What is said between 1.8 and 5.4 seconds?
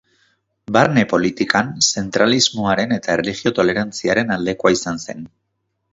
zentralismoaren eta erlijio-tolerantziaren aldeko izan zen.